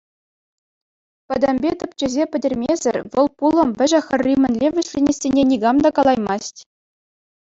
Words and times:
Пӗтӗмпе 1.27 1.71
тӗпчесе 1.79 2.23
пӗтермесӗр 2.31 2.95
вӑл 3.15 3.27
пулӑм 3.41 3.69
вӗҫӗ-хӗрри 3.81 4.33
мӗнле 4.45 4.67
вӗҫленессине 4.79 5.43
никам 5.51 5.77
та 5.85 5.89
калаймасть. 6.01 6.59